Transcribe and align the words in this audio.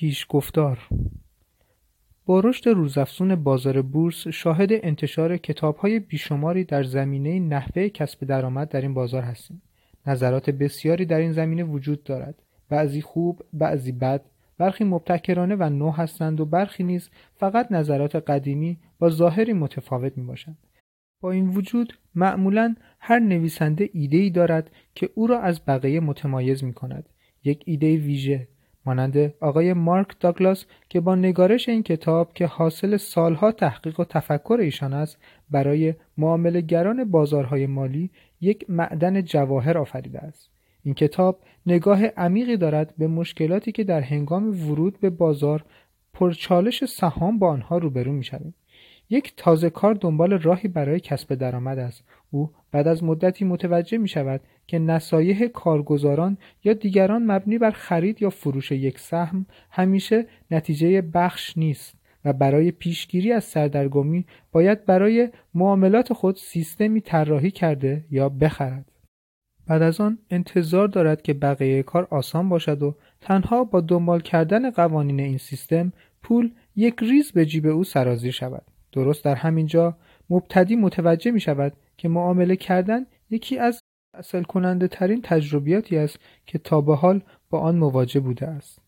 پیشگفتار 0.00 0.78
با 2.26 2.40
رشد 2.40 2.68
روزافزون 2.68 3.34
بازار 3.34 3.82
بورس 3.82 4.28
شاهد 4.28 4.68
انتشار 4.72 5.36
کتابهای 5.36 5.98
بیشماری 5.98 6.64
در 6.64 6.82
زمینه 6.82 7.40
نحوه 7.40 7.88
کسب 7.88 8.24
درآمد 8.24 8.68
در 8.68 8.80
این 8.80 8.94
بازار 8.94 9.22
هستیم 9.22 9.62
نظرات 10.06 10.50
بسیاری 10.50 11.04
در 11.04 11.18
این 11.18 11.32
زمینه 11.32 11.64
وجود 11.64 12.04
دارد 12.04 12.42
بعضی 12.68 13.02
خوب 13.02 13.42
بعضی 13.52 13.92
بد 13.92 14.24
برخی 14.58 14.84
مبتکرانه 14.84 15.56
و 15.56 15.68
نو 15.70 15.90
هستند 15.90 16.40
و 16.40 16.44
برخی 16.44 16.84
نیز 16.84 17.10
فقط 17.34 17.72
نظرات 17.72 18.16
قدیمی 18.16 18.78
با 18.98 19.10
ظاهری 19.10 19.52
متفاوت 19.52 20.18
می 20.18 20.24
باشند. 20.24 20.58
با 21.20 21.30
این 21.30 21.48
وجود 21.48 21.98
معمولا 22.14 22.74
هر 23.00 23.18
نویسنده 23.18 23.90
ایده 23.92 24.28
دارد 24.28 24.70
که 24.94 25.10
او 25.14 25.26
را 25.26 25.40
از 25.40 25.60
بقیه 25.66 26.00
متمایز 26.00 26.64
می 26.64 26.72
کند. 26.72 27.08
یک 27.44 27.62
ایده 27.66 27.96
ویژه 27.96 28.48
مانند 28.90 29.34
آقای 29.40 29.72
مارک 29.72 30.20
داگلاس 30.20 30.64
که 30.88 31.00
با 31.00 31.14
نگارش 31.14 31.68
این 31.68 31.82
کتاب 31.82 32.32
که 32.32 32.46
حاصل 32.46 32.96
سالها 32.96 33.52
تحقیق 33.52 34.00
و 34.00 34.04
تفکر 34.04 34.58
ایشان 34.60 34.92
است 34.92 35.18
برای 35.50 35.94
معاملهگران 36.18 37.04
بازارهای 37.04 37.66
مالی 37.66 38.10
یک 38.40 38.64
معدن 38.68 39.22
جواهر 39.22 39.78
آفریده 39.78 40.18
است. 40.18 40.50
این 40.82 40.94
کتاب 40.94 41.38
نگاه 41.66 42.06
عمیقی 42.06 42.56
دارد 42.56 42.94
به 42.98 43.06
مشکلاتی 43.06 43.72
که 43.72 43.84
در 43.84 44.00
هنگام 44.00 44.70
ورود 44.70 45.00
به 45.00 45.10
بازار 45.10 45.64
پرچالش 46.14 46.84
سهام 46.84 47.38
با 47.38 47.48
آنها 47.48 47.78
روبرو 47.78 48.12
می‌شویم. 48.12 48.54
یک 49.10 49.32
تازه 49.36 49.70
کار 49.70 49.94
دنبال 49.94 50.32
راهی 50.32 50.68
برای 50.68 51.00
کسب 51.00 51.34
درآمد 51.34 51.78
است. 51.78 52.04
او 52.30 52.50
بعد 52.72 52.88
از 52.88 53.04
مدتی 53.04 53.44
متوجه 53.44 53.98
می 53.98 54.08
شود 54.08 54.40
که 54.66 54.78
نصایح 54.78 55.46
کارگزاران 55.46 56.38
یا 56.64 56.72
دیگران 56.72 57.22
مبنی 57.22 57.58
بر 57.58 57.70
خرید 57.70 58.22
یا 58.22 58.30
فروش 58.30 58.72
یک 58.72 58.98
سهم 58.98 59.46
همیشه 59.70 60.26
نتیجه 60.50 61.02
بخش 61.02 61.58
نیست 61.58 61.94
و 62.24 62.32
برای 62.32 62.70
پیشگیری 62.70 63.32
از 63.32 63.44
سردرگمی 63.44 64.26
باید 64.52 64.86
برای 64.86 65.28
معاملات 65.54 66.12
خود 66.12 66.36
سیستمی 66.36 67.00
طراحی 67.00 67.50
کرده 67.50 68.04
یا 68.10 68.28
بخرد. 68.28 68.92
بعد 69.66 69.82
از 69.82 70.00
آن 70.00 70.18
انتظار 70.30 70.88
دارد 70.88 71.22
که 71.22 71.34
بقیه 71.34 71.82
کار 71.82 72.08
آسان 72.10 72.48
باشد 72.48 72.82
و 72.82 72.96
تنها 73.20 73.64
با 73.64 73.80
دنبال 73.80 74.20
کردن 74.20 74.70
قوانین 74.70 75.20
این 75.20 75.38
سیستم 75.38 75.92
پول 76.22 76.50
یک 76.76 76.94
ریز 77.00 77.32
به 77.32 77.46
جیب 77.46 77.66
او 77.66 77.84
سرازیر 77.84 78.32
شود. 78.32 78.62
درست 78.92 79.24
در 79.24 79.34
همین 79.34 79.66
جا 79.66 79.96
مبتدی 80.30 80.76
متوجه 80.76 81.30
می 81.30 81.40
شود 81.40 81.72
که 81.96 82.08
معامله 82.08 82.56
کردن 82.56 83.06
یکی 83.30 83.58
از 83.58 83.80
مستأصل 84.14 84.42
کننده 84.42 84.88
ترین 84.88 85.20
تجربیاتی 85.22 85.96
است 85.96 86.18
که 86.46 86.58
تا 86.58 86.80
به 86.80 86.96
حال 86.96 87.22
با 87.50 87.60
آن 87.60 87.76
مواجه 87.76 88.20
بوده 88.20 88.46
است. 88.46 88.78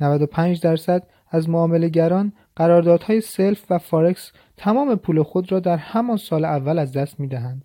95 0.00 0.60
درصد 0.60 1.08
از 1.30 1.48
معاملهگران 1.48 2.32
قراردادهای 2.56 3.20
سلف 3.20 3.64
و 3.70 3.78
فارکس 3.78 4.32
تمام 4.56 4.94
پول 4.94 5.22
خود 5.22 5.52
را 5.52 5.60
در 5.60 5.76
همان 5.76 6.16
سال 6.16 6.44
اول 6.44 6.78
از 6.78 6.92
دست 6.92 7.20
می 7.20 7.26
دهند. 7.26 7.64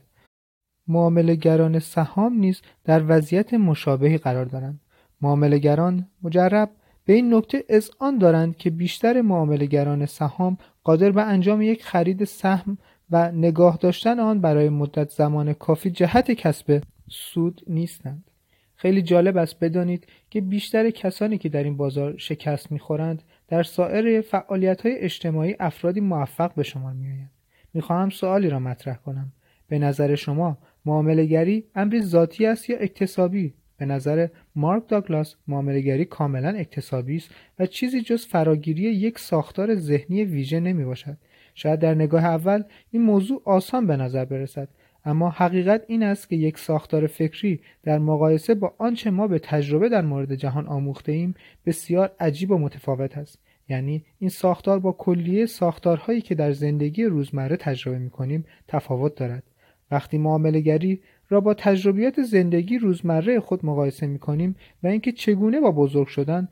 معاملهگران 0.87 1.79
سهام 1.79 2.33
نیز 2.33 2.61
در 2.83 3.03
وضعیت 3.07 3.53
مشابهی 3.53 4.17
قرار 4.17 4.45
دارند. 4.45 4.79
معاملهگران 5.21 6.07
مجرب 6.23 6.69
به 7.11 7.15
این 7.15 7.33
نکته 7.33 7.63
آن 7.99 8.17
دارند 8.17 8.57
که 8.57 8.69
بیشتر 8.69 9.21
معاملهگران 9.21 10.05
سهام 10.05 10.57
قادر 10.83 11.11
به 11.11 11.21
انجام 11.21 11.61
یک 11.61 11.83
خرید 11.83 12.23
سهم 12.23 12.77
و 13.09 13.31
نگاه 13.31 13.77
داشتن 13.81 14.19
آن 14.19 14.41
برای 14.41 14.69
مدت 14.69 15.09
زمان 15.09 15.53
کافی 15.53 15.89
جهت 15.89 16.31
کسب 16.31 16.81
سود 17.09 17.61
نیستند. 17.67 18.31
خیلی 18.75 19.01
جالب 19.01 19.37
است 19.37 19.59
بدانید 19.59 20.07
که 20.29 20.41
بیشتر 20.41 20.89
کسانی 20.89 21.37
که 21.37 21.49
در 21.49 21.63
این 21.63 21.77
بازار 21.77 22.17
شکست 22.17 22.71
می‌خورند 22.71 23.23
در 23.47 23.63
سایر 23.63 24.21
فعالیت 24.21 24.81
های 24.81 24.97
اجتماعی 24.97 25.55
افرادی 25.59 25.99
موفق 25.99 26.53
به 26.55 26.63
شما 26.63 26.93
میآیند. 26.93 27.31
می‌خواهم 27.73 28.09
سوالی 28.09 28.49
را 28.49 28.59
مطرح 28.59 28.95
کنم. 28.95 29.31
به 29.67 29.79
نظر 29.79 30.15
شما 30.15 30.57
معاملهگری 30.85 31.63
امری 31.75 32.01
ذاتی 32.01 32.45
است 32.45 32.69
یا 32.69 32.77
اکتسابی؟ 32.77 33.53
به 33.77 33.85
نظر 33.85 34.27
مارک 34.55 34.87
داگلاس 34.87 35.35
معاملهگری 35.47 36.05
کاملا 36.05 36.49
اکتسابی 36.49 37.15
است 37.15 37.29
و 37.59 37.65
چیزی 37.65 38.01
جز 38.01 38.25
فراگیری 38.25 38.81
یک 38.81 39.19
ساختار 39.19 39.75
ذهنی 39.75 40.23
ویژه 40.23 40.59
نمی 40.59 40.85
باشد. 40.85 41.17
شاید 41.55 41.79
در 41.79 41.93
نگاه 41.93 42.25
اول 42.25 42.63
این 42.91 43.01
موضوع 43.01 43.41
آسان 43.45 43.87
به 43.87 43.97
نظر 43.97 44.25
برسد 44.25 44.69
اما 45.05 45.29
حقیقت 45.29 45.83
این 45.87 46.03
است 46.03 46.29
که 46.29 46.35
یک 46.35 46.57
ساختار 46.57 47.07
فکری 47.07 47.59
در 47.83 47.99
مقایسه 47.99 48.53
با 48.53 48.73
آنچه 48.77 49.09
ما 49.09 49.27
به 49.27 49.39
تجربه 49.39 49.89
در 49.89 50.01
مورد 50.01 50.35
جهان 50.35 50.67
آموخته 50.67 51.11
ایم 51.11 51.35
بسیار 51.65 52.11
عجیب 52.19 52.51
و 52.51 52.57
متفاوت 52.57 53.17
است 53.17 53.39
یعنی 53.69 54.05
این 54.19 54.29
ساختار 54.29 54.79
با 54.79 54.91
کلیه 54.91 55.45
ساختارهایی 55.45 56.21
که 56.21 56.35
در 56.35 56.51
زندگی 56.51 57.05
روزمره 57.05 57.57
تجربه 57.57 57.97
می 57.97 58.09
کنیم 58.09 58.45
تفاوت 58.67 59.15
دارد 59.15 59.43
وقتی 59.91 60.17
معاملهگری 60.17 61.01
را 61.29 61.41
با 61.41 61.53
تجربیات 61.53 62.21
زندگی 62.21 62.77
روزمره 62.77 63.39
خود 63.39 63.65
مقایسه 63.65 64.07
می 64.07 64.19
کنیم 64.19 64.55
و 64.83 64.87
اینکه 64.87 65.11
چگونه 65.11 65.59
با 65.59 65.71
بزرگ 65.71 66.07
شدن 66.07 66.47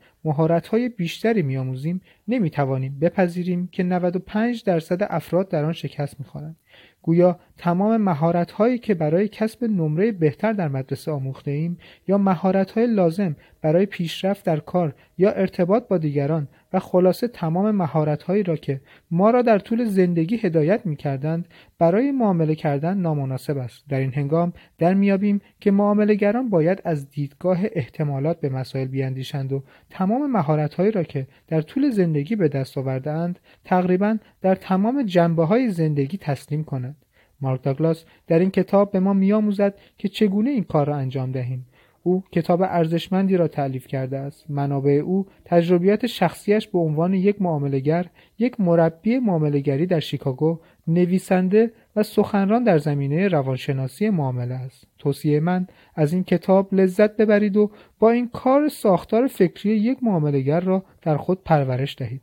های 0.70 0.88
بیشتری 0.88 1.42
میآموزیم 1.42 2.00
نمی‌توانیم 2.28 2.98
بپذیریم 3.00 3.68
که 3.72 3.82
95 3.82 4.64
درصد 4.64 5.06
افراد 5.10 5.48
در 5.48 5.64
آن 5.64 5.72
شکست 5.72 6.20
می‌خورند. 6.20 6.56
گویا 7.02 7.38
تمام 7.58 7.96
مهارت 7.96 8.50
هایی 8.50 8.78
که 8.78 8.94
برای 8.94 9.28
کسب 9.28 9.64
نمره 9.64 10.12
بهتر 10.12 10.52
در 10.52 10.68
مدرسه 10.68 11.12
آموخته 11.12 11.50
ایم 11.50 11.78
یا 12.08 12.18
مهارت 12.18 12.70
های 12.70 12.86
لازم 12.86 13.36
برای 13.62 13.86
پیشرفت 13.86 14.44
در 14.44 14.60
کار 14.60 14.94
یا 15.18 15.30
ارتباط 15.30 15.88
با 15.88 15.98
دیگران 15.98 16.48
و 16.72 16.78
خلاصه 16.78 17.28
تمام 17.28 17.70
مهارت 17.70 18.22
هایی 18.22 18.42
را 18.42 18.56
که 18.56 18.80
ما 19.10 19.30
را 19.30 19.42
در 19.42 19.58
طول 19.58 19.84
زندگی 19.84 20.36
هدایت 20.36 20.86
می 20.86 20.96
کردند 20.96 21.48
برای 21.78 22.12
معامله 22.12 22.54
کردن 22.54 22.96
نامناسب 22.96 23.58
است. 23.58 23.84
در 23.88 23.98
این 23.98 24.12
هنگام 24.12 24.52
در 24.78 24.94
میابیم 24.94 25.40
که 25.60 25.70
معاملهگران 25.70 26.50
باید 26.50 26.82
از 26.84 27.10
دیدگاه 27.10 27.58
احتمالات 27.72 28.40
به 28.40 28.48
مسائل 28.48 28.86
بیاندیشند 28.86 29.52
و 29.52 29.62
تمام 29.90 30.30
مهارت 30.30 30.74
هایی 30.74 30.90
را 30.90 31.02
که 31.02 31.26
در 31.48 31.60
طول 31.60 31.90
زندگی 31.90 32.36
به 32.36 32.48
دست 32.48 32.78
آوردهاند 32.78 33.38
تقریبا 33.64 34.18
در 34.42 34.54
تمام 34.54 35.02
جنبه 35.02 35.44
های 35.44 35.70
زندگی 35.70 36.18
تسلیم 36.18 36.64
کنند 36.70 36.96
مارک 37.40 37.62
داگلاس 37.62 38.04
در 38.26 38.38
این 38.38 38.50
کتاب 38.50 38.92
به 38.92 39.00
ما 39.00 39.12
میآموزد 39.12 39.74
که 39.98 40.08
چگونه 40.08 40.50
این 40.50 40.64
کار 40.64 40.86
را 40.86 40.96
انجام 40.96 41.32
دهیم. 41.32 41.66
او 42.02 42.24
کتاب 42.32 42.62
ارزشمندی 42.62 43.36
را 43.36 43.48
تعلیف 43.48 43.86
کرده 43.86 44.18
است. 44.18 44.50
منابع 44.50 44.90
او 44.90 45.26
تجربیات 45.44 46.06
شخصیش 46.06 46.68
به 46.68 46.78
عنوان 46.78 47.14
یک 47.14 47.42
معاملهگر 47.42 48.06
یک 48.38 48.60
مربی 48.60 49.18
معاملهگری 49.18 49.86
در 49.86 50.00
شیکاگو 50.00 50.58
نویسنده 50.86 51.72
و 51.96 52.02
سخنران 52.02 52.64
در 52.64 52.78
زمینه 52.78 53.28
روانشناسی 53.28 54.10
معامله 54.10 54.54
است. 54.54 54.86
توصیه 54.98 55.40
من 55.40 55.66
از 55.94 56.12
این 56.12 56.24
کتاب 56.24 56.74
لذت 56.74 57.16
ببرید 57.16 57.56
و 57.56 57.70
با 57.98 58.10
این 58.10 58.28
کار 58.28 58.68
ساختار 58.68 59.26
فکری 59.26 59.76
یک 59.76 59.98
معاملهگر 60.02 60.60
را 60.60 60.84
در 61.02 61.16
خود 61.16 61.44
پرورش 61.44 61.96
دهید. 61.98 62.22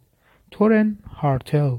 تورن 0.52 0.98
هارتل 1.14 1.76